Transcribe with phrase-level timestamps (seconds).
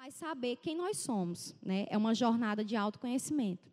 [0.00, 1.84] faz saber quem nós somos, né?
[1.90, 3.70] É uma jornada de autoconhecimento.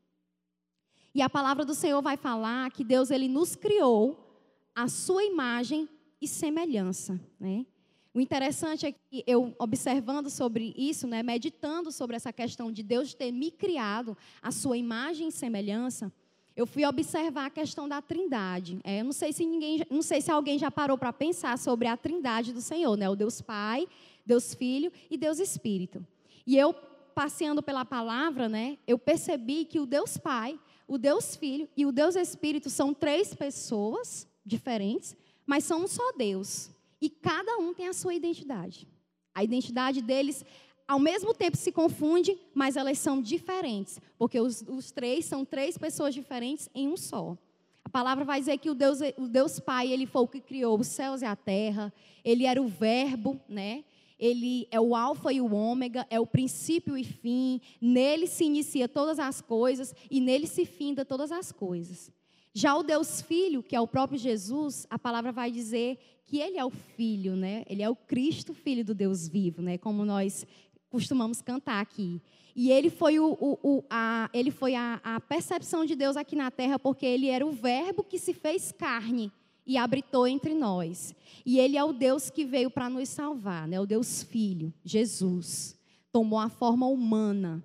[1.15, 4.45] E a palavra do Senhor vai falar que Deus ele nos criou
[4.75, 5.87] a sua imagem
[6.21, 7.65] e semelhança, né?
[8.13, 13.13] O interessante é que eu observando sobre isso, né, meditando sobre essa questão de Deus
[13.13, 16.11] ter me criado a sua imagem e semelhança,
[16.57, 18.81] eu fui observar a questão da Trindade.
[18.83, 21.87] É, eu não sei se ninguém, não sei se alguém já parou para pensar sobre
[21.87, 23.07] a Trindade do Senhor, né?
[23.09, 23.87] O Deus Pai,
[24.25, 26.05] Deus Filho e Deus Espírito.
[26.47, 26.73] E eu
[27.13, 31.91] passeando pela palavra, né, eu percebi que o Deus Pai, o Deus Filho e o
[31.91, 35.15] Deus Espírito são três pessoas diferentes,
[35.45, 36.69] mas são um só Deus.
[37.01, 38.87] E cada um tem a sua identidade.
[39.35, 40.45] A identidade deles,
[40.87, 45.77] ao mesmo tempo, se confunde, mas elas são diferentes, porque os, os três são três
[45.77, 47.37] pessoas diferentes em um só.
[47.83, 50.79] A palavra vai dizer que o Deus, o Deus Pai, ele foi o que criou
[50.79, 51.91] os céus e a terra,
[52.23, 53.83] ele era o verbo, né?
[54.19, 58.87] Ele é o alfa e o ômega, é o princípio e fim, nele se inicia
[58.87, 62.11] todas as coisas e nele se finda todas as coisas.
[62.53, 66.57] Já o Deus Filho, que é o próprio Jesus, a palavra vai dizer que ele
[66.57, 67.63] é o Filho, né?
[67.69, 69.77] Ele é o Cristo, Filho do Deus vivo, né?
[69.77, 70.45] Como nós
[70.89, 72.19] costumamos cantar aqui.
[72.55, 76.35] E ele foi, o, o, o a, ele foi a, a percepção de Deus aqui
[76.35, 79.31] na terra, porque ele era o Verbo que se fez carne
[79.67, 81.13] e habitou entre nós.
[81.45, 83.79] E ele é o Deus que veio para nos salvar, né?
[83.79, 85.77] O Deus Filho, Jesus,
[86.11, 87.63] tomou a forma humana.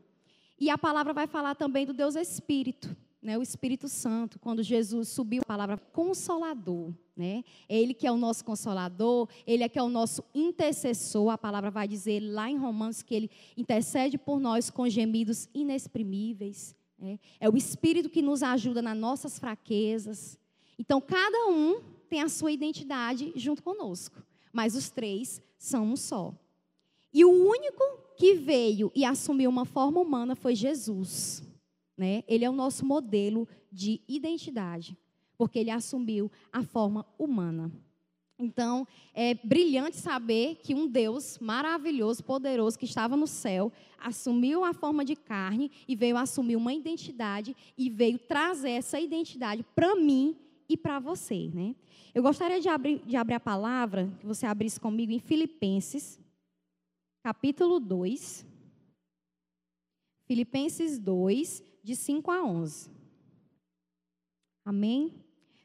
[0.58, 5.08] E a palavra vai falar também do Deus Espírito, né, o Espírito Santo, quando Jesus
[5.08, 6.92] subiu, a palavra consolador.
[7.16, 7.44] Né?
[7.68, 11.30] É Ele que é o nosso consolador, Ele é que é o nosso intercessor.
[11.30, 16.74] A palavra vai dizer lá em Romanos que Ele intercede por nós com gemidos inexprimíveis.
[16.98, 17.18] Né?
[17.38, 20.38] É o Espírito que nos ajuda nas nossas fraquezas.
[20.84, 24.20] Então, cada um tem a sua identidade junto conosco,
[24.52, 26.34] mas os três são um só.
[27.14, 27.84] E o único
[28.16, 31.40] que veio e assumiu uma forma humana foi Jesus.
[31.96, 32.24] Né?
[32.26, 34.98] Ele é o nosso modelo de identidade,
[35.38, 37.70] porque ele assumiu a forma humana.
[38.36, 43.70] Então, é brilhante saber que um Deus maravilhoso, poderoso, que estava no céu,
[44.00, 49.64] assumiu a forma de carne e veio assumir uma identidade e veio trazer essa identidade
[49.76, 50.36] para mim
[50.68, 51.50] e para você.
[51.52, 51.74] Né?
[52.14, 56.18] Eu gostaria de abrir, de abrir a palavra, que você abrisse comigo em Filipenses,
[57.22, 58.46] capítulo 2.
[60.26, 62.90] Filipenses 2, de 5 a 11.
[64.64, 65.12] Amém?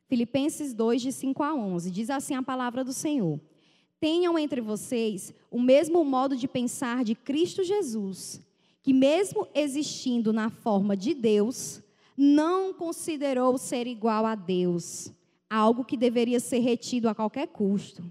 [0.08, 1.92] Filipenses 2, de 5 a 11.
[1.92, 3.40] Diz assim a palavra do Senhor:
[4.00, 8.42] Tenham entre vocês o mesmo modo de pensar de Cristo Jesus,
[8.82, 11.82] que, mesmo existindo na forma de Deus,
[12.18, 15.14] não considerou ser igual a Deus,
[15.48, 18.04] algo que deveria ser retido a qualquer custo.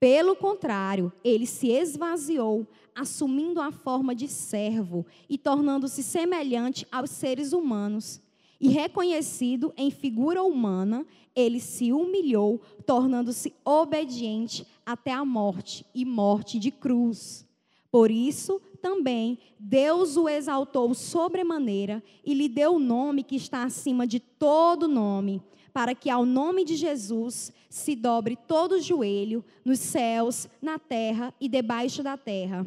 [0.00, 7.52] Pelo contrário, ele se esvaziou, assumindo a forma de servo e tornando-se semelhante aos seres
[7.52, 8.20] humanos.
[8.60, 16.58] E reconhecido em figura humana, ele se humilhou, tornando-se obediente até a morte e morte
[16.58, 17.46] de cruz.
[17.90, 24.06] Por isso, também, Deus o exaltou sobremaneira e lhe deu o nome que está acima
[24.06, 25.42] de todo nome
[25.72, 31.48] para que ao nome de Jesus se dobre todo joelho, nos céus, na terra e
[31.48, 32.64] debaixo da terra.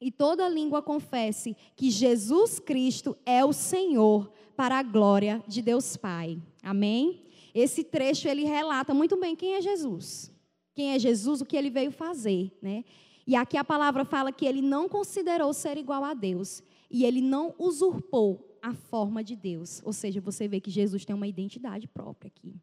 [0.00, 5.96] E toda língua confesse que Jesus Cristo é o Senhor, para a glória de Deus
[5.98, 6.40] Pai.
[6.62, 7.26] Amém?
[7.54, 10.32] Esse trecho ele relata muito bem quem é Jesus.
[10.74, 12.84] Quem é Jesus, o que ele veio fazer, né?
[13.26, 17.20] E aqui a palavra fala que ele não considerou ser igual a Deus e ele
[17.20, 19.80] não usurpou a forma de Deus.
[19.84, 22.54] Ou seja, você vê que Jesus tem uma identidade própria aqui.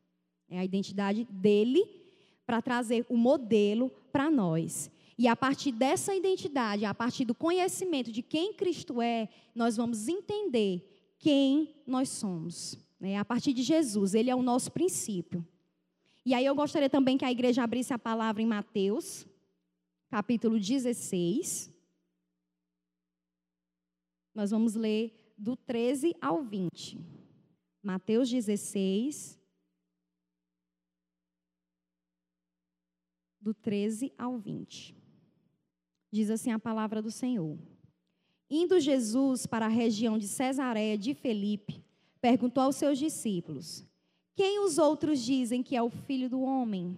[0.50, 1.84] É a identidade dele
[2.46, 4.90] para trazer o modelo para nós.
[5.18, 10.08] E a partir dessa identidade, a partir do conhecimento de quem Cristo é, nós vamos
[10.08, 12.78] entender quem nós somos.
[13.00, 13.18] Né?
[13.18, 15.46] A partir de Jesus, ele é o nosso princípio.
[16.25, 19.25] E aí eu gostaria também que a igreja abrisse a palavra em Mateus,
[20.09, 21.72] capítulo 16.
[24.34, 27.00] Nós vamos ler do 13 ao 20.
[27.81, 29.39] Mateus 16,
[33.39, 34.95] do 13 ao 20.
[36.12, 37.57] Diz assim a palavra do Senhor.
[38.50, 41.84] Indo Jesus para a região de Cesareia de Felipe,
[42.19, 43.86] perguntou aos seus discípulos:
[44.36, 46.98] Quem os outros dizem que é o filho do homem?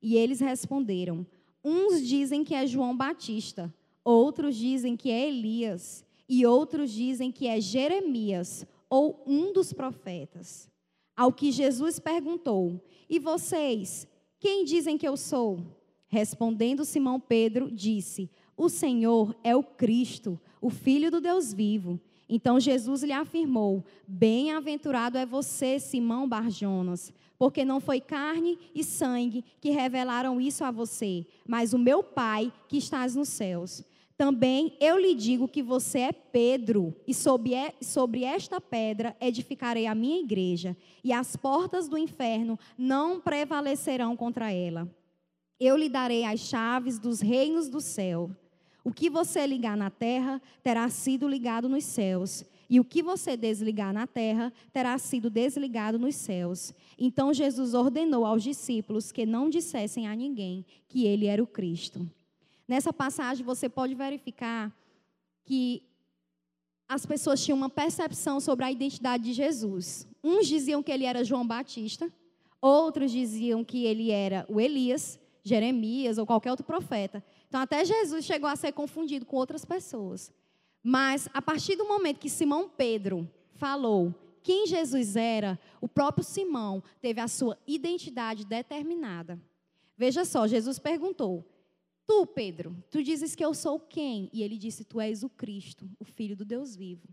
[0.00, 1.26] E eles responderam:
[1.64, 3.72] Uns dizem que é João Batista,
[4.04, 10.68] outros dizem que é Elias e outros dizem que é Jeremias ou um dos profetas.
[11.16, 14.06] Ao que Jesus perguntou: E vocês,
[14.38, 15.58] quem dizem que eu sou?
[16.06, 21.98] Respondendo Simão Pedro, disse: O Senhor é o Cristo, o Filho do Deus vivo.
[22.28, 27.12] Então Jesus lhe afirmou: Bem-aventurado é você, Simão Barjonas,
[27.44, 32.50] porque não foi carne e sangue que revelaram isso a você, mas o meu Pai
[32.66, 33.84] que estás nos céus.
[34.16, 40.20] Também eu lhe digo que você é Pedro, e sobre esta pedra edificarei a minha
[40.20, 40.74] igreja,
[41.04, 44.90] e as portas do inferno não prevalecerão contra ela.
[45.60, 48.30] Eu lhe darei as chaves dos reinos do céu.
[48.82, 53.36] O que você ligar na terra terá sido ligado nos céus, e o que você
[53.36, 56.72] desligar na terra terá sido desligado nos céus.
[56.98, 62.08] Então Jesus ordenou aos discípulos que não dissessem a ninguém que ele era o Cristo.
[62.66, 64.72] Nessa passagem você pode verificar
[65.44, 65.82] que
[66.88, 70.06] as pessoas tinham uma percepção sobre a identidade de Jesus.
[70.22, 72.10] Uns diziam que ele era João Batista,
[72.60, 77.22] outros diziam que ele era o Elias, Jeremias ou qualquer outro profeta.
[77.48, 80.32] Então, até Jesus chegou a ser confundido com outras pessoas.
[80.86, 86.82] Mas, a partir do momento que Simão Pedro falou quem Jesus era, o próprio Simão
[87.00, 89.40] teve a sua identidade determinada.
[89.96, 91.42] Veja só, Jesus perguntou:
[92.06, 94.28] Tu, Pedro, tu dizes que eu sou quem?
[94.30, 97.08] E ele disse: Tu és o Cristo, o Filho do Deus vivo.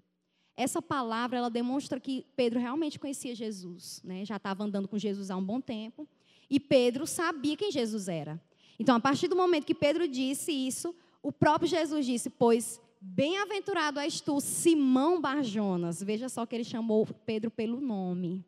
[0.58, 4.26] Essa palavra ela demonstra que Pedro realmente conhecia Jesus, né?
[4.26, 6.06] Já estava andando com Jesus há um bom tempo.
[6.50, 8.40] E Pedro sabia quem Jesus era.
[8.78, 14.00] Então, a partir do momento que Pedro disse isso, o próprio Jesus disse: Pois bem-aventurado
[14.00, 16.04] és tu, Simão Barjonas.
[16.04, 18.46] Veja só que ele chamou Pedro pelo nome.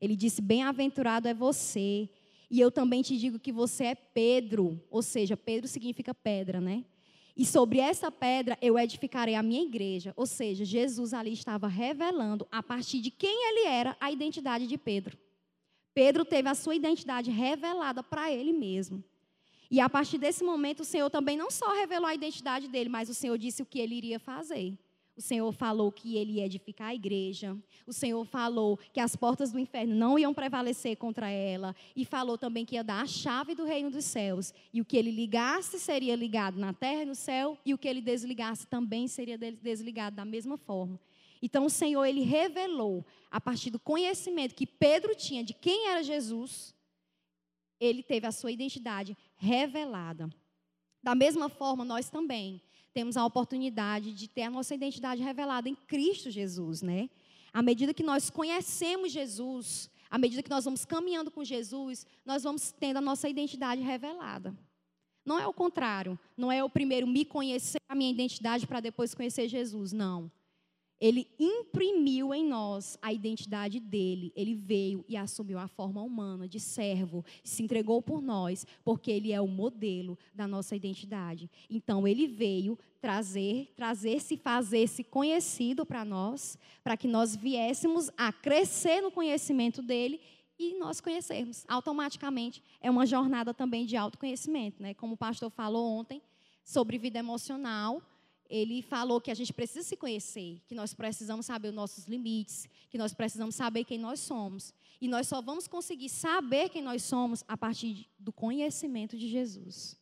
[0.00, 2.08] Ele disse: Bem-aventurado é você.
[2.50, 4.82] E eu também te digo que você é Pedro.
[4.90, 6.84] Ou seja, Pedro significa pedra, né?
[7.36, 10.12] E sobre essa pedra eu edificarei a minha igreja.
[10.16, 14.78] Ou seja, Jesus ali estava revelando, a partir de quem ele era, a identidade de
[14.78, 15.16] Pedro.
[15.94, 19.04] Pedro teve a sua identidade revelada para ele mesmo.
[19.70, 23.08] E a partir desse momento, o Senhor também não só revelou a identidade dele, mas
[23.08, 24.78] o Senhor disse o que ele iria fazer.
[25.18, 27.58] O Senhor falou que ele ia edificar a igreja.
[27.84, 31.74] O Senhor falou que as portas do inferno não iam prevalecer contra ela.
[31.96, 34.54] E falou também que ia dar a chave do reino dos céus.
[34.72, 37.58] E o que ele ligasse seria ligado na terra e no céu.
[37.66, 41.00] E o que ele desligasse também seria desligado da mesma forma.
[41.42, 46.00] Então o Senhor ele revelou a partir do conhecimento que Pedro tinha de quem era
[46.00, 46.74] Jesus,
[47.80, 50.28] ele teve a sua identidade revelada.
[51.02, 52.60] Da mesma forma, nós também
[52.92, 57.08] temos a oportunidade de ter a nossa identidade revelada em Cristo Jesus, né?
[57.52, 62.42] À medida que nós conhecemos Jesus, à medida que nós vamos caminhando com Jesus, nós
[62.42, 64.56] vamos tendo a nossa identidade revelada.
[65.24, 69.14] Não é o contrário, não é eu primeiro me conhecer a minha identidade para depois
[69.14, 70.30] conhecer Jesus, não.
[71.00, 74.32] Ele imprimiu em nós a identidade dele.
[74.34, 79.32] Ele veio e assumiu a forma humana de servo, se entregou por nós, porque ele
[79.32, 81.48] é o modelo da nossa identidade.
[81.70, 89.00] Então ele veio trazer, trazer-se, fazer-se conhecido para nós, para que nós viéssemos a crescer
[89.00, 90.20] no conhecimento dele
[90.58, 91.64] e nós conhecermos.
[91.68, 94.94] Automaticamente é uma jornada também de autoconhecimento, né?
[94.94, 96.20] Como o pastor falou ontem
[96.64, 98.02] sobre vida emocional,
[98.48, 102.68] ele falou que a gente precisa se conhecer, que nós precisamos saber os nossos limites,
[102.88, 104.72] que nós precisamos saber quem nós somos.
[105.00, 109.96] E nós só vamos conseguir saber quem nós somos a partir do conhecimento de Jesus.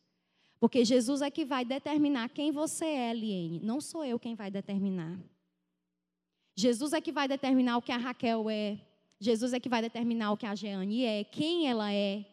[0.59, 3.59] Porque Jesus é que vai determinar quem você é, Liene.
[3.59, 5.19] Não sou eu quem vai determinar.
[6.55, 8.79] Jesus é que vai determinar o que a Raquel é.
[9.19, 12.25] Jesus é que vai determinar o que a Jeane é, quem ela é.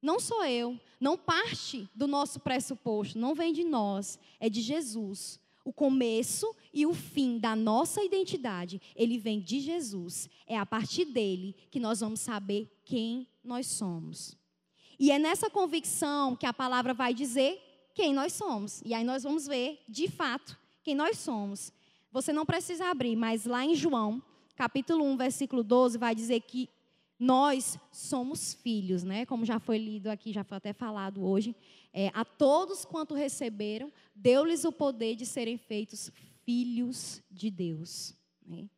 [0.00, 5.38] Não sou eu, não parte do nosso pressuposto, não vem de nós, é de Jesus.
[5.64, 10.28] O começo e o fim da nossa identidade, ele vem de Jesus.
[10.46, 14.36] É a partir dele que nós vamos saber quem nós somos.
[14.98, 17.60] E é nessa convicção que a palavra vai dizer
[17.94, 18.82] quem nós somos.
[18.84, 21.72] E aí nós vamos ver, de fato, quem nós somos.
[22.10, 24.22] Você não precisa abrir, mas lá em João,
[24.54, 26.68] capítulo 1, versículo 12, vai dizer que
[27.22, 29.24] nós somos filhos, né?
[29.24, 31.54] Como já foi lido aqui, já foi até falado hoje.
[31.92, 36.10] É, a todos quanto receberam, deu-lhes o poder de serem feitos
[36.44, 38.12] filhos de Deus.
[38.44, 38.68] Né?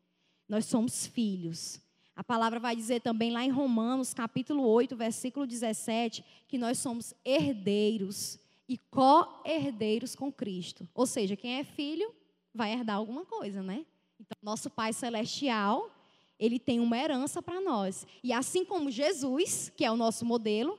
[0.47, 1.81] Nós somos filhos.
[2.15, 7.15] A palavra vai dizer também lá em Romanos, capítulo 8, versículo 17, que nós somos
[7.25, 10.87] herdeiros e co-herdeiros com Cristo.
[10.95, 12.15] Ou seja, quem é filho
[12.55, 13.87] vai herdar alguma coisa, né?
[14.21, 15.94] Então, nosso Pai Celestial
[16.39, 18.07] ele tem uma herança para nós.
[18.23, 20.79] E assim como Jesus, que é o nosso modelo,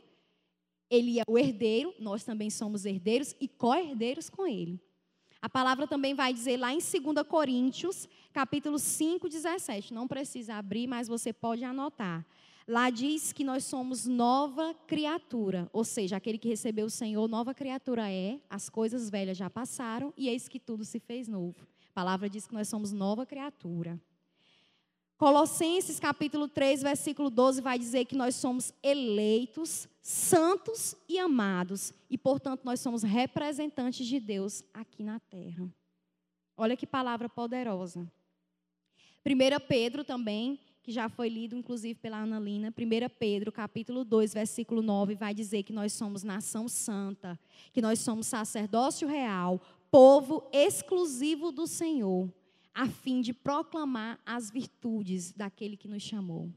[0.89, 4.79] ele é o herdeiro, nós também somos herdeiros e co-herdeiros com ele.
[5.41, 9.93] A palavra também vai dizer lá em 2 Coríntios, capítulo 5, 17.
[9.93, 12.25] Não precisa abrir, mas você pode anotar.
[12.67, 17.53] Lá diz que nós somos nova criatura, ou seja, aquele que recebeu o Senhor, nova
[17.53, 21.67] criatura é, as coisas velhas já passaram e eis que tudo se fez novo.
[21.91, 24.01] A palavra diz que nós somos nova criatura.
[25.17, 32.17] Colossenses capítulo 3, versículo 12 vai dizer que nós somos eleitos, santos e amados, e
[32.17, 35.74] portanto nós somos representantes de Deus aqui na terra.
[36.57, 38.01] Olha que palavra poderosa.
[39.25, 44.81] 1 Pedro também, que já foi lido inclusive pela Analina, 1 Pedro capítulo 2, versículo
[44.81, 47.39] 9, vai dizer que nós somos nação santa,
[47.72, 52.29] que nós somos sacerdócio real, povo exclusivo do Senhor
[52.75, 56.51] a fim de proclamar as virtudes daquele que nos chamou.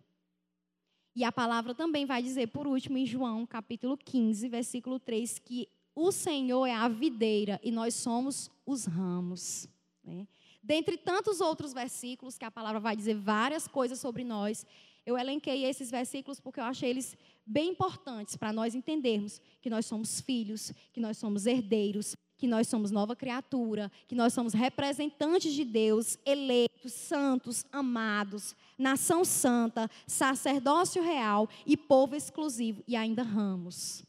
[1.14, 5.68] E a palavra também vai dizer, por último, em João, capítulo 15, versículo 3, que
[5.94, 9.68] o Senhor é a videira e nós somos os ramos.
[10.02, 10.26] Né?
[10.62, 14.66] Dentre tantos outros versículos, que a palavra vai dizer várias coisas sobre nós,
[15.06, 19.86] eu elenquei esses versículos porque eu achei eles bem importantes para nós entendermos que nós
[19.86, 25.52] somos filhos, que nós somos herdeiros, que nós somos nova criatura, que nós somos representantes
[25.52, 34.04] de Deus, eleitos, santos, amados, nação santa, sacerdócio real e povo exclusivo, e ainda ramos.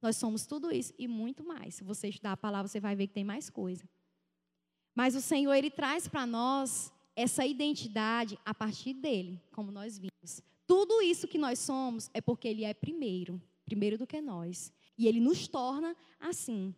[0.00, 1.74] Nós somos tudo isso e muito mais.
[1.74, 3.82] Se você estudar a palavra, você vai ver que tem mais coisa.
[4.94, 10.40] Mas o Senhor, Ele traz para nós essa identidade a partir dele, como nós vimos.
[10.64, 14.72] Tudo isso que nós somos é porque Ele é primeiro, primeiro do que nós.
[14.96, 16.72] E Ele nos torna assim.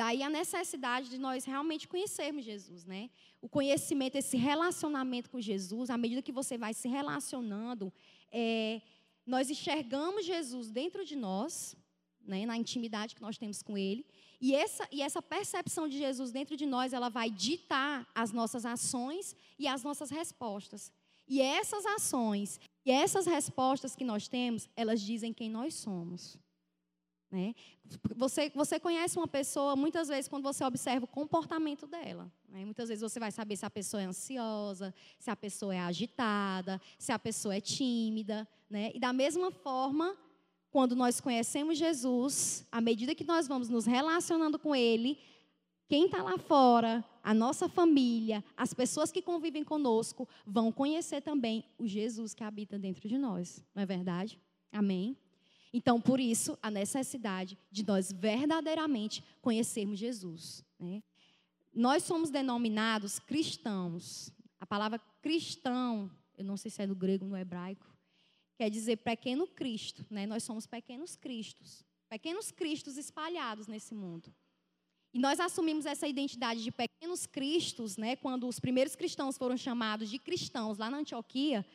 [0.00, 3.10] Daí a necessidade de nós realmente conhecermos Jesus, né?
[3.46, 7.92] O conhecimento, esse relacionamento com Jesus, à medida que você vai se relacionando,
[8.32, 8.80] é,
[9.26, 11.76] nós enxergamos Jesus dentro de nós,
[12.32, 14.06] né, na intimidade que nós temos com Ele,
[14.40, 18.64] e essa, e essa percepção de Jesus dentro de nós, ela vai ditar as nossas
[18.64, 20.90] ações e as nossas respostas.
[21.28, 26.38] E essas ações e essas respostas que nós temos, elas dizem quem nós somos.
[27.30, 27.54] Né?
[28.16, 32.30] Você, você conhece uma pessoa, muitas vezes, quando você observa o comportamento dela.
[32.48, 32.64] Né?
[32.64, 36.80] Muitas vezes você vai saber se a pessoa é ansiosa, se a pessoa é agitada,
[36.98, 38.48] se a pessoa é tímida.
[38.68, 38.90] Né?
[38.94, 40.16] E da mesma forma,
[40.70, 45.18] quando nós conhecemos Jesus, à medida que nós vamos nos relacionando com Ele,
[45.88, 51.64] quem está lá fora, a nossa família, as pessoas que convivem conosco, vão conhecer também
[51.78, 53.62] o Jesus que habita dentro de nós.
[53.74, 54.38] Não é verdade?
[54.72, 55.16] Amém?
[55.72, 60.64] Então, por isso, a necessidade de nós verdadeiramente conhecermos Jesus.
[60.78, 61.02] Né?
[61.72, 64.32] Nós somos denominados cristãos.
[64.58, 67.86] A palavra cristão, eu não sei se é no grego ou no hebraico,
[68.56, 70.04] quer dizer pequeno Cristo.
[70.10, 70.26] Né?
[70.26, 71.84] Nós somos pequenos Cristos.
[72.08, 74.34] Pequenos Cristos espalhados nesse mundo.
[75.12, 80.08] E nós assumimos essa identidade de pequenos cristos, né, quando os primeiros cristãos foram chamados
[80.08, 81.66] de cristãos lá na Antioquia,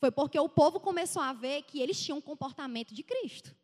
[0.00, 3.54] foi porque o povo começou a ver que eles tinham um comportamento de Cristo.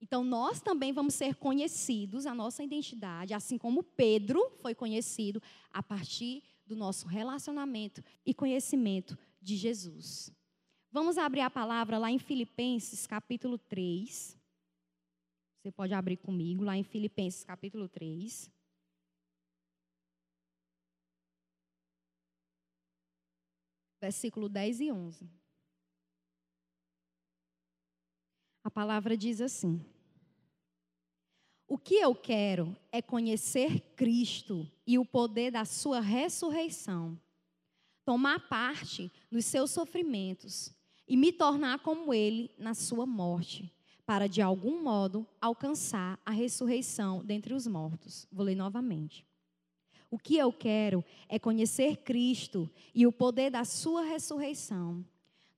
[0.00, 5.82] Então, nós também vamos ser conhecidos, a nossa identidade, assim como Pedro foi conhecido, a
[5.82, 10.32] partir do nosso relacionamento e conhecimento de Jesus.
[10.90, 14.38] Vamos abrir a palavra lá em Filipenses, capítulo 3.
[15.60, 18.50] Você pode abrir comigo, lá em Filipenses, capítulo 3.
[24.00, 25.43] Versículo 10 e 11.
[28.64, 29.84] A palavra diz assim:
[31.68, 37.20] O que eu quero é conhecer Cristo e o poder da sua ressurreição,
[38.06, 40.74] tomar parte nos seus sofrimentos
[41.06, 43.70] e me tornar como ele na sua morte,
[44.06, 48.26] para de algum modo alcançar a ressurreição dentre os mortos.
[48.32, 49.26] Vou ler novamente.
[50.10, 55.04] O que eu quero é conhecer Cristo e o poder da sua ressurreição,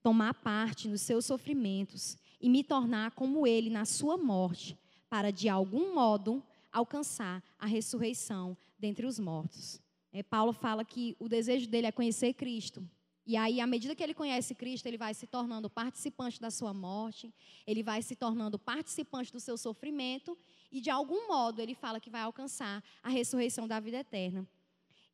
[0.03, 4.77] tomar parte nos seus sofrimentos e me tornar como ele na sua morte,
[5.09, 9.81] para de algum modo alcançar a ressurreição dentre os mortos.
[10.11, 12.87] É, Paulo fala que o desejo dele é conhecer Cristo.
[13.25, 16.73] E aí, à medida que ele conhece Cristo, ele vai se tornando participante da sua
[16.73, 17.33] morte,
[17.65, 20.37] ele vai se tornando participante do seu sofrimento,
[20.71, 24.47] e de algum modo ele fala que vai alcançar a ressurreição da vida eterna.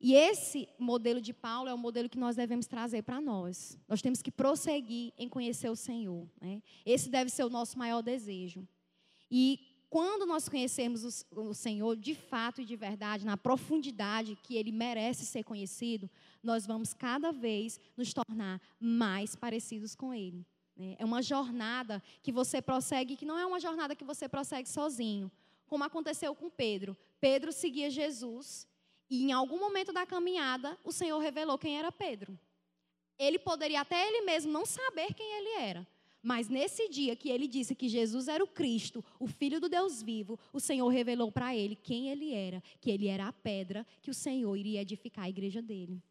[0.04, 3.80] E esse modelo de Paulo é o modelo que nós devemos trazer para nós.
[3.88, 6.28] Nós temos que prosseguir em conhecer o Senhor.
[6.42, 6.62] Né?
[6.86, 8.68] Esse deve ser o nosso maior desejo.
[9.32, 14.74] E quando nós conhecermos o, Senhor de fato e de verdade, na profundidade que Ele
[14.74, 16.10] merece ser conhecido,
[16.44, 20.46] nós vamos cada vez nos tornar mais parecidos com Ele.
[20.76, 20.98] Né?
[21.00, 25.32] É uma jornada que você prossegue, que não é uma jornada que você prossegue sozinho,
[25.66, 26.98] como aconteceu com Pedro.
[27.22, 28.68] Pedro seguia Jesus
[29.14, 32.36] e em algum momento da caminhada, o Senhor revelou quem era Pedro.
[33.20, 35.88] Ele poderia até ele mesmo não saber quem ele era,
[36.26, 40.02] Mas nesse dia que ele disse que Jesus era o Cristo, o Filho do Deus
[40.02, 44.10] vivo, o Senhor revelou para ele quem ele era, que ele era a pedra que
[44.10, 46.02] o Senhor iria edificar a igreja dele.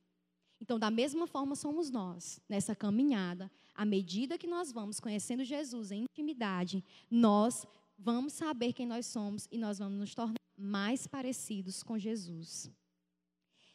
[0.60, 5.90] Então, da mesma forma somos nós, nessa caminhada, à medida que nós vamos conhecendo Jesus
[5.90, 7.66] em intimidade, nós
[7.98, 12.70] vamos saber quem nós somos e nós vamos nos tornar mais parecidos com Jesus.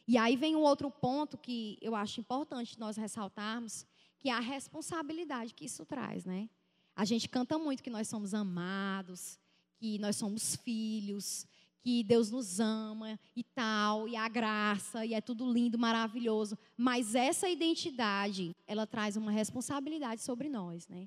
[0.08, 3.86] E aí vem um outro ponto que eu acho importante nós ressaltarmos,
[4.18, 6.48] que é a responsabilidade que isso traz, né?
[6.96, 9.38] A gente canta muito que nós somos amados,
[9.76, 11.46] que nós somos filhos,
[11.82, 16.56] que Deus nos ama e tal, e a graça, e é tudo lindo, maravilhoso.
[16.74, 21.06] Mas essa identidade, ela traz uma responsabilidade sobre nós, né?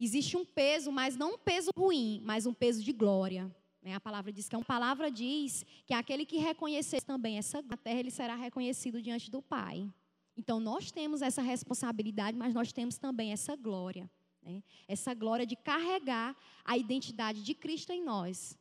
[0.00, 3.54] Existe um peso, mas não um peso ruim, mas um peso de glória.
[3.82, 3.94] Né?
[3.94, 8.10] A palavra diz que a palavra diz que aquele que reconhecer também essa terra, ele
[8.10, 9.92] será reconhecido diante do Pai.
[10.36, 14.10] Então nós temos essa responsabilidade, mas nós temos também essa glória.
[14.42, 14.62] Né?
[14.86, 18.56] Essa glória de carregar a identidade de Cristo em nós.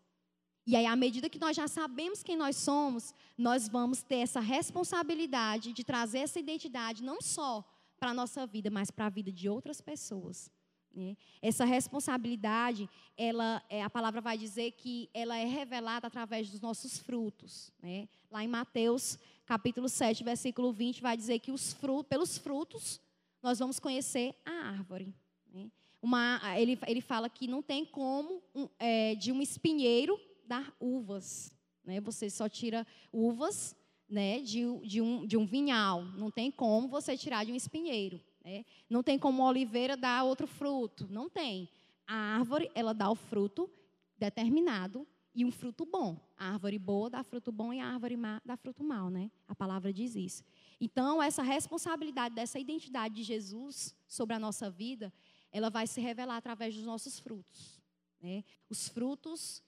[0.65, 4.41] E aí, à medida que nós já sabemos quem nós somos, nós vamos ter essa
[4.41, 7.63] responsabilidade de trazer essa identidade não só
[7.97, 10.51] para a nossa vida, mas para a vida de outras pessoas.
[10.97, 11.15] Né?
[11.43, 16.97] Essa responsabilidade, ela, é, a palavra vai dizer que ela é revelada através dos nossos
[16.97, 17.71] frutos.
[17.83, 18.09] Né?
[18.31, 21.77] Lá em Mateus, capítulo 7, versículo 20, vai dizer que os
[22.09, 22.99] pelos frutos
[23.43, 25.13] nós vamos conhecer a árvore.
[25.53, 25.69] Né?
[26.01, 31.51] Uma, ele, ele fala que não tem como um, é, de um espinheiro dar uvas.
[31.85, 32.01] Né?
[32.01, 33.75] Você só tira uvas
[34.09, 36.03] né, de, de, um, de um vinhal.
[36.03, 38.19] Não tem como você tirar de um espinheiro.
[38.49, 41.05] É, não tem como a oliveira dar outro fruto.
[41.09, 41.69] Não tem.
[42.07, 43.69] A árvore, ela dá o fruto
[44.17, 46.17] determinado e um fruto bom.
[46.37, 49.29] A árvore boa dá fruto bom e a árvore má dá fruto mau, né?
[49.49, 50.45] A palavra diz isso.
[50.79, 55.11] Então, essa responsabilidade dessa identidade de Jesus sobre a nossa vida,
[55.51, 57.81] ela vai se revelar através dos nossos frutos.
[58.21, 58.45] Né?
[58.69, 59.61] Os frutos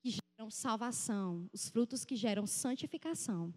[0.00, 3.52] que geram salvação, os frutos que geram santificação.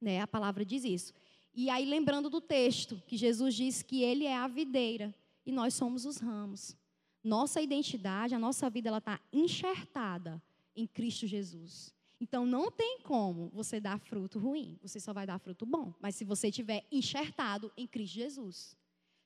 [0.00, 0.20] Né?
[0.20, 1.14] A palavra diz isso.
[1.56, 5.14] E aí, lembrando do texto, que Jesus diz que Ele é a videira
[5.46, 6.76] e nós somos os ramos.
[7.22, 10.42] Nossa identidade, a nossa vida, ela está enxertada
[10.74, 11.94] em Cristo Jesus.
[12.20, 15.94] Então, não tem como você dar fruto ruim, você só vai dar fruto bom.
[16.00, 18.76] Mas se você estiver enxertado em Cristo Jesus.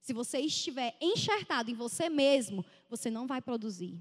[0.02, 3.98] Se você estiver enxertado em você mesmo, você não vai produzir.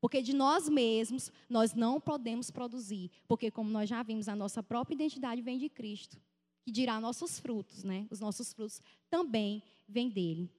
[0.00, 3.10] Porque de nós mesmos, nós não podemos produzir.
[3.28, 6.20] Porque, como nós já vimos, a nossa própria identidade vem de Cristo
[6.62, 8.06] que dirá nossos frutos, né?
[8.10, 10.50] Os nossos frutos também vêm dele.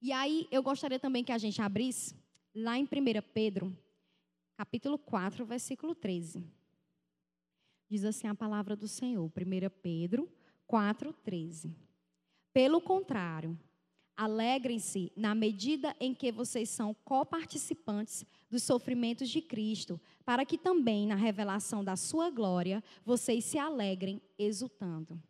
[0.00, 2.14] E aí eu gostaria também que a gente abrisse
[2.54, 2.88] lá em 1
[3.32, 3.76] Pedro,
[4.56, 6.44] capítulo 4, versículo 13.
[7.88, 9.30] Diz assim a palavra do Senhor, 1
[9.82, 10.28] Pedro
[10.66, 11.76] 4, 13.
[12.52, 13.58] Pelo contrário,
[14.22, 21.08] Alegrem-se na medida em que vocês são coparticipantes dos sofrimentos de Cristo, para que também
[21.08, 25.20] na revelação da sua glória vocês se alegrem exultando.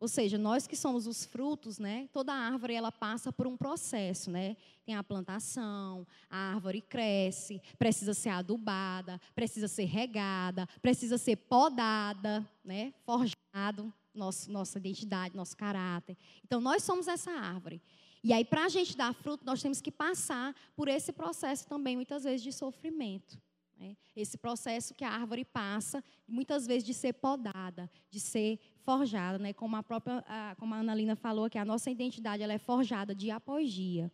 [0.00, 2.08] Ou seja, nós que somos os frutos, né?
[2.12, 4.56] Toda árvore ela passa por um processo, né?
[4.84, 12.44] Tem a plantação, a árvore cresce, precisa ser adubada, precisa ser regada, precisa ser podada,
[12.64, 12.92] né?
[13.04, 16.16] Forjado nosso, nossa identidade, nosso caráter.
[16.44, 17.80] Então nós somos essa árvore.
[18.26, 21.94] E aí, para a gente dar fruto, nós temos que passar por esse processo também,
[21.94, 23.40] muitas vezes, de sofrimento.
[23.78, 23.96] Né?
[24.16, 29.38] Esse processo que a árvore passa, muitas vezes, de ser podada, de ser forjada.
[29.38, 29.52] Né?
[29.52, 30.24] Como, a própria,
[30.58, 34.10] como a falou, que a nossa identidade ela é forjada dia após dia.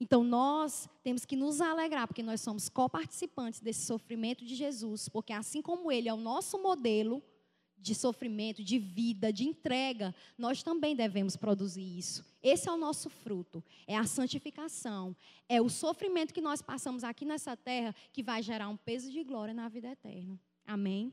[0.00, 5.32] Então, nós temos que nos alegrar, porque nós somos coparticipantes desse sofrimento de Jesus, porque
[5.32, 7.22] assim como Ele é o nosso modelo,
[7.84, 12.24] de sofrimento, de vida, de entrega, nós também devemos produzir isso.
[12.42, 15.14] Esse é o nosso fruto, é a santificação,
[15.46, 19.22] é o sofrimento que nós passamos aqui nessa terra que vai gerar um peso de
[19.22, 20.40] glória na vida eterna.
[20.66, 21.12] Amém?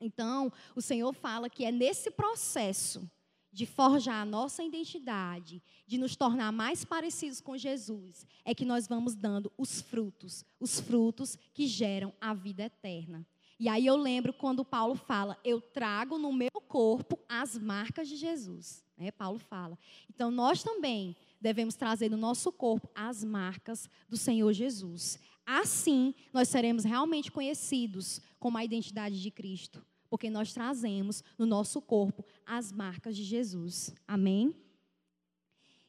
[0.00, 3.08] Então, o Senhor fala que é nesse processo
[3.52, 8.88] de forjar a nossa identidade, de nos tornar mais parecidos com Jesus, é que nós
[8.88, 13.24] vamos dando os frutos, os frutos que geram a vida eterna.
[13.58, 18.16] E aí eu lembro quando Paulo fala, eu trago no meu corpo as marcas de
[18.16, 18.84] Jesus.
[18.96, 19.10] Né?
[19.10, 19.78] Paulo fala.
[20.12, 25.18] Então nós também devemos trazer no nosso corpo as marcas do Senhor Jesus.
[25.46, 31.82] Assim, nós seremos realmente conhecidos como a identidade de Cristo, porque nós trazemos no nosso
[31.82, 33.94] corpo as marcas de Jesus.
[34.08, 34.54] Amém?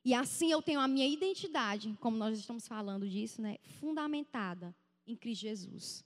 [0.03, 4.75] E assim eu tenho a minha identidade, como nós estamos falando disso, né, fundamentada
[5.07, 6.05] em Cristo Jesus.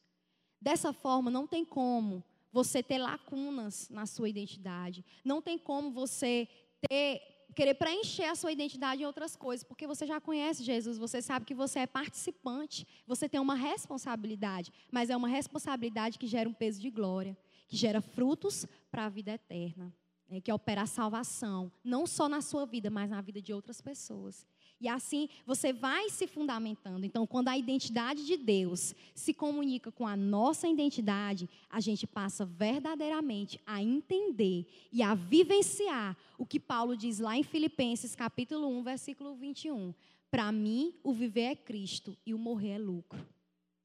[0.61, 5.05] Dessa forma, não tem como você ter lacunas na sua identidade.
[5.23, 6.47] Não tem como você
[6.89, 7.21] ter
[7.55, 11.45] querer preencher a sua identidade em outras coisas, porque você já conhece Jesus, você sabe
[11.45, 16.53] que você é participante, você tem uma responsabilidade, mas é uma responsabilidade que gera um
[16.53, 19.93] peso de glória, que gera frutos para a vida eterna,
[20.29, 23.81] né, que opera a salvação, não só na sua vida, mas na vida de outras
[23.81, 24.47] pessoas.
[24.81, 27.05] E assim você vai se fundamentando.
[27.05, 32.45] Então, quando a identidade de Deus se comunica com a nossa identidade, a gente passa
[32.45, 38.83] verdadeiramente a entender e a vivenciar o que Paulo diz lá em Filipenses, capítulo 1,
[38.83, 39.93] versículo 21.
[40.31, 43.27] Para mim, o viver é Cristo e o morrer é lucro.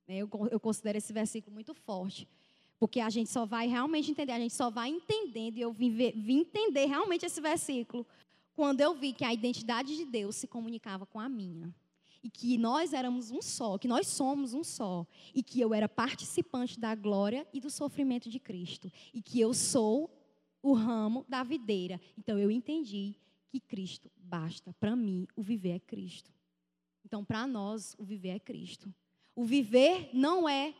[0.06, 2.28] Eu, eu considero esse versículo muito forte.
[2.78, 5.90] Porque a gente só vai realmente entender, a gente só vai entendendo, e eu vim,
[5.90, 8.06] ver, vim entender realmente esse versículo
[8.54, 11.74] quando eu vi que a identidade de Deus se comunicava com a minha.
[12.22, 15.06] E que nós éramos um só, que nós somos um só.
[15.34, 18.90] E que eu era participante da glória e do sofrimento de Cristo.
[19.12, 20.10] E que eu sou
[20.62, 22.00] o ramo da videira.
[22.16, 23.14] Então eu entendi
[23.50, 24.72] que Cristo basta.
[24.80, 26.32] Para mim, o viver é Cristo.
[27.04, 28.92] Então, para nós, o viver é Cristo.
[29.36, 30.74] O viver não é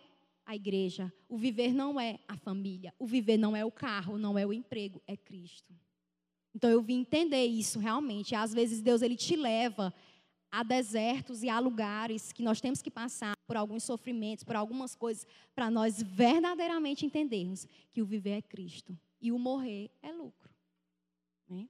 [0.47, 1.13] a igreja.
[1.29, 2.95] O viver não é a família.
[2.99, 5.75] O viver não é o carro, não é o emprego, é Cristo.
[6.55, 8.35] Então eu vim entender isso realmente.
[8.35, 9.93] Às vezes Deus ele te leva
[10.51, 14.95] a desertos e a lugares que nós temos que passar por alguns sofrimentos, por algumas
[14.95, 20.55] coisas, para nós verdadeiramente entendermos que o viver é Cristo e o morrer é lucro.
[21.49, 21.69] Né?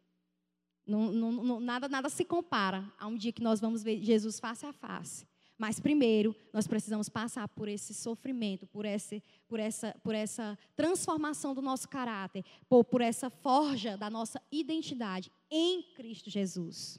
[0.87, 4.39] Não, não, não, nada, nada se compara a um dia que nós vamos ver Jesus
[4.39, 5.27] face a face.
[5.57, 11.55] Mas primeiro, nós precisamos passar por esse sofrimento, por, esse, por, essa, por essa transformação
[11.55, 16.99] do nosso caráter, por, por essa forja da nossa identidade em Cristo Jesus.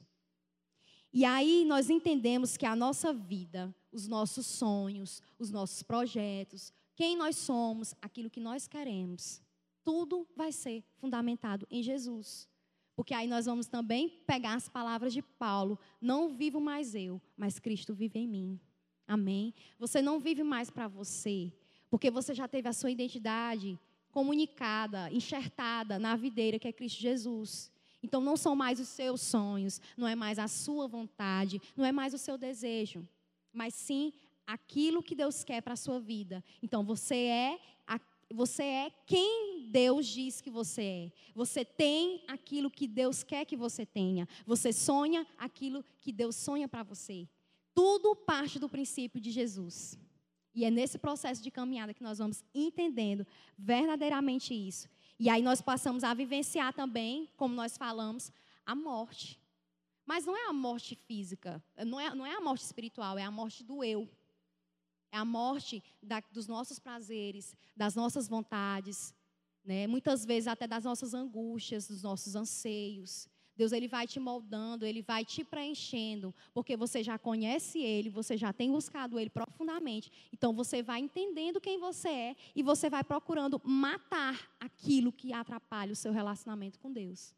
[1.12, 7.18] E aí nós entendemos que a nossa vida, os nossos sonhos, os nossos projetos, quem
[7.18, 9.42] nós somos, aquilo que nós queremos,
[9.84, 12.50] tudo vai ser fundamentado em Jesus.
[12.96, 17.60] Porque aí nós vamos também pegar as palavras de Paulo: não vivo mais eu, mas
[17.60, 18.60] Cristo vive em mim.
[19.08, 19.54] Amém?
[19.78, 21.52] Você não vive mais para você,
[21.90, 23.78] porque você já teve a sua identidade
[24.12, 27.72] comunicada, enxertada na videira que é Cristo Jesus.
[28.02, 31.92] Então não são mais os seus sonhos, não é mais a sua vontade, não é
[31.92, 33.08] mais o seu desejo,
[33.52, 34.14] mas sim
[34.46, 36.44] aquilo que Deus quer para a sua vida.
[36.62, 37.60] Então você é
[38.34, 41.12] você é quem Deus diz que você é.
[41.34, 44.28] Você tem aquilo que Deus quer que você tenha.
[44.46, 47.28] Você sonha aquilo que Deus sonha para você.
[47.74, 49.98] Tudo parte do princípio de Jesus.
[50.54, 54.88] E é nesse processo de caminhada que nós vamos entendendo verdadeiramente isso.
[55.20, 58.32] E aí nós passamos a vivenciar também, como nós falamos,
[58.66, 59.40] a morte.
[60.06, 63.32] Mas não é a morte física, não é, não é a morte espiritual, é a
[63.32, 64.08] morte do eu.
[65.16, 69.16] É a morte da, dos nossos prazeres, das nossas vontades,
[69.64, 69.88] né?
[69.88, 73.30] muitas vezes até das nossas angústias, dos nossos anseios.
[73.56, 78.36] Deus ele vai te moldando, ele vai te preenchendo, porque você já conhece ele, você
[78.36, 80.12] já tem buscado ele profundamente.
[80.34, 85.94] Então você vai entendendo quem você é e você vai procurando matar aquilo que atrapalha
[85.94, 87.34] o seu relacionamento com Deus.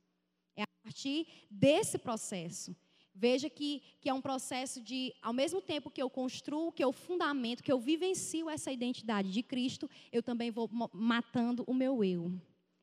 [0.55, 2.75] É a partir desse processo
[3.19, 6.93] Veja que, que é um processo de, ao mesmo tempo que eu construo, que eu
[6.93, 12.31] fundamento, que eu vivencio essa identidade de Cristo, eu também vou matando o meu eu.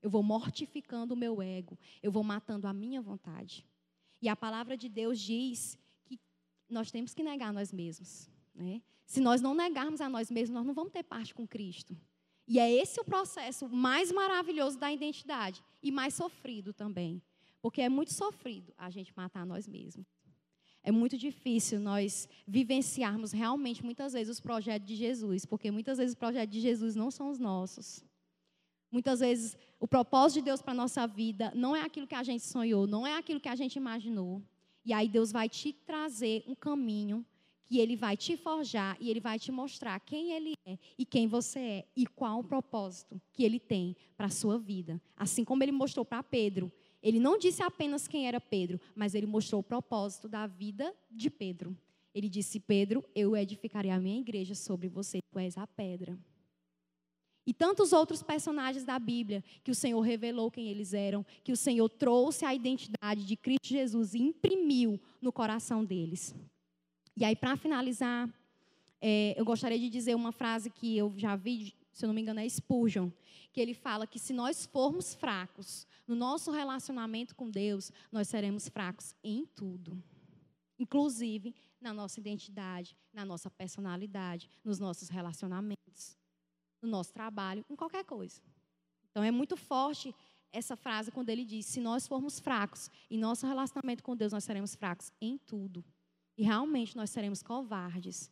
[0.02, 1.78] Eu vou mortificando o meu ego.
[2.02, 3.64] Eu vou matando a minha vontade.
[4.20, 6.18] E a palavra de Deus diz que
[6.68, 8.28] nós temos que negar nós mesmos.
[8.52, 8.82] Né?
[9.06, 11.96] Se nós não negarmos a nós mesmos, nós não vamos ter parte com Cristo.
[12.48, 17.22] E é esse o processo mais maravilhoso da identidade e mais sofrido também.
[17.62, 20.04] Porque é muito sofrido a gente matar nós mesmos
[20.84, 26.12] é muito difícil nós vivenciarmos realmente, muitas vezes, os projetos de Jesus, porque muitas vezes
[26.12, 28.04] os projetos de Jesus não são os nossos.
[28.92, 32.22] Muitas vezes o propósito de Deus para a nossa vida não é aquilo que a
[32.22, 34.42] gente sonhou, não é aquilo que a gente imaginou.
[34.84, 37.24] E aí Deus vai te trazer um caminho
[37.64, 41.26] que Ele vai te forjar e Ele vai te mostrar quem Ele é e quem
[41.26, 45.00] você é e qual o propósito que Ele tem para a sua vida.
[45.16, 46.70] Assim como Ele mostrou para Pedro
[47.04, 51.28] ele não disse apenas quem era Pedro, mas ele mostrou o propósito da vida de
[51.28, 51.76] Pedro.
[52.14, 56.18] Ele disse: Pedro, eu edificarei a minha igreja sobre você, tu és a pedra.
[57.46, 61.56] E tantos outros personagens da Bíblia que o Senhor revelou quem eles eram, que o
[61.56, 66.34] Senhor trouxe a identidade de Cristo Jesus e imprimiu no coração deles.
[67.14, 68.32] E aí, para finalizar,
[68.98, 72.22] é, eu gostaria de dizer uma frase que eu já vi, se eu não me
[72.22, 73.10] engano, é Spurgeon,
[73.52, 78.68] que ele fala que se nós formos fracos no nosso relacionamento com Deus, nós seremos
[78.68, 80.02] fracos em tudo.
[80.78, 86.16] Inclusive na nossa identidade, na nossa personalidade, nos nossos relacionamentos,
[86.82, 88.40] no nosso trabalho, em qualquer coisa.
[89.10, 90.14] Então é muito forte
[90.52, 94.44] essa frase quando ele diz: se nós formos fracos em nosso relacionamento com Deus, nós
[94.44, 95.84] seremos fracos em tudo.
[96.36, 98.30] E realmente nós seremos covardes,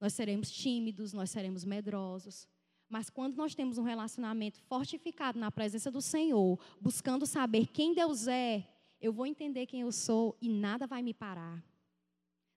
[0.00, 2.48] nós seremos tímidos, nós seremos medrosos.
[2.90, 8.26] Mas quando nós temos um relacionamento fortificado na presença do Senhor, buscando saber quem Deus
[8.26, 8.66] é,
[9.00, 11.64] eu vou entender quem eu sou e nada vai me parar.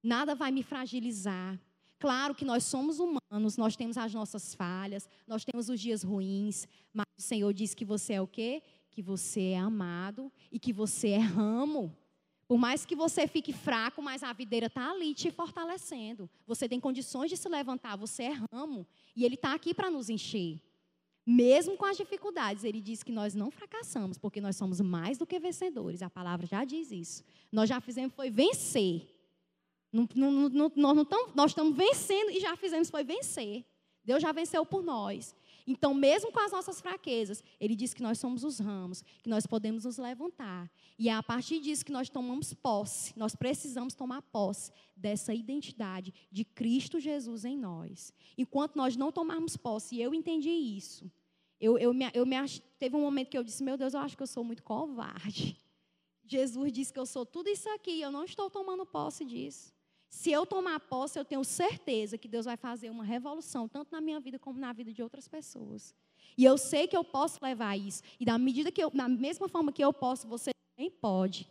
[0.02, 1.62] Nada vai me fragilizar.
[2.00, 6.68] Claro que nós somos humanos, nós temos as nossas falhas, nós temos os dias ruins,
[6.92, 8.64] mas o Senhor diz que você é o quê?
[8.90, 11.96] Que você é amado e que você é ramo.
[12.54, 16.30] Por mais que você fique fraco, mas a videira está ali te fortalecendo.
[16.46, 18.86] Você tem condições de se levantar, você é ramo.
[19.16, 20.62] E Ele está aqui para nos encher.
[21.26, 25.26] Mesmo com as dificuldades, Ele diz que nós não fracassamos, porque nós somos mais do
[25.26, 26.04] que vencedores.
[26.04, 27.24] A palavra já diz isso.
[27.52, 29.10] Nós já fizemos foi vencer.
[29.92, 33.66] Não, não, não, nós, tamo, nós estamos vencendo e já fizemos foi vencer.
[34.06, 35.36] Deus já venceu por nós.
[35.66, 39.48] Então, mesmo com as nossas fraquezas, ele diz que nós somos os ramos, que nós
[39.48, 40.70] podemos nos levantar.
[41.00, 46.14] E é a partir disso que nós tomamos posse, nós precisamos tomar posse dessa identidade
[46.30, 48.14] de Cristo Jesus em nós.
[48.38, 51.10] Enquanto nós não tomarmos posse, e eu entendi isso,
[51.60, 52.60] eu, eu, me, eu me ach...
[52.78, 55.58] teve um momento que eu disse: Meu Deus, eu acho que eu sou muito covarde.
[56.26, 59.74] Jesus disse que eu sou tudo isso aqui, eu não estou tomando posse disso.
[60.14, 64.00] Se eu tomar posse, eu tenho certeza que Deus vai fazer uma revolução, tanto na
[64.00, 65.94] minha vida como na vida de outras pessoas.
[66.38, 68.04] E eu sei que eu posso levar isso.
[68.20, 71.50] E da medida que eu, mesma forma que eu posso, você também pode.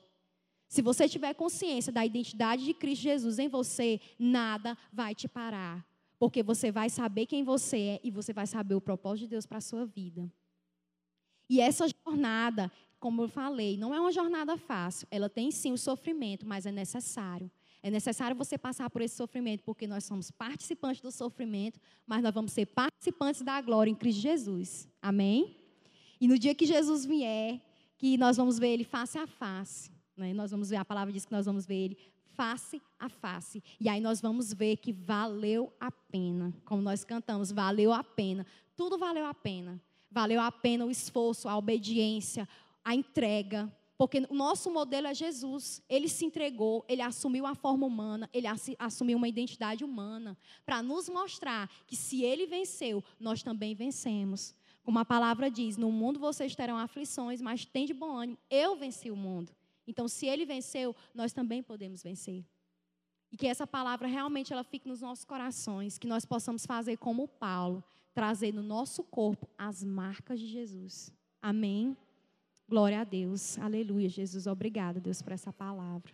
[0.69, 5.85] Se você tiver consciência da identidade de Cristo Jesus em você, nada vai te parar.
[6.17, 9.45] Porque você vai saber quem você é e você vai saber o propósito de Deus
[9.45, 10.33] para a sua vida.
[11.51, 12.71] E essa jornada,
[13.01, 15.09] como eu falei, não é uma jornada fácil.
[15.11, 17.51] Ela tem sim o sofrimento, mas é necessário.
[17.83, 22.33] É necessário você passar por esse sofrimento, porque nós somos participantes do sofrimento, mas nós
[22.33, 24.89] vamos ser participantes da glória em Cristo Jesus.
[25.01, 25.57] Amém?
[26.21, 27.61] E no dia que Jesus vier,
[27.99, 30.33] que nós vamos ver ele face a face, né?
[30.33, 31.99] nós vamos ver, a palavra diz que nós vamos ver ele
[32.37, 33.63] face a face.
[33.81, 36.55] E aí nós vamos ver que valeu a pena.
[36.65, 38.47] Como nós cantamos, valeu a pena.
[38.77, 39.81] Tudo valeu a pena.
[40.11, 42.49] Valeu a pena o esforço, a obediência,
[42.85, 45.81] a entrega, porque o nosso modelo é Jesus.
[45.89, 50.37] Ele se entregou, ele assumiu a forma humana, ele assumiu uma identidade humana,
[50.67, 54.57] para nos mostrar que se ele venceu, nós também vencemos.
[54.83, 58.75] Como a palavra diz: No mundo vocês terão aflições, mas tem de bom ânimo, eu
[58.75, 59.53] venci o mundo.
[59.87, 62.45] Então, se ele venceu, nós também podemos vencer.
[63.31, 67.29] E que essa palavra realmente ela fique nos nossos corações, que nós possamos fazer como
[67.29, 71.13] Paulo, trazer no nosso corpo as marcas de Jesus.
[71.41, 71.97] Amém.
[72.69, 73.59] Glória a Deus.
[73.59, 74.47] Aleluia, Jesus.
[74.47, 76.13] Obrigada, Deus, por essa palavra.